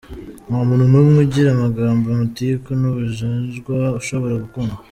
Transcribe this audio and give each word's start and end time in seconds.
Nta 0.47 0.59
muntu 0.67 0.85
n’umwe 0.91 1.17
ugira 1.25 1.49
amagambo, 1.51 2.03
amatiku 2.09 2.69
n’ubujajwa 2.81 3.77
ushobora 3.99 4.35
gukundwa. 4.43 4.77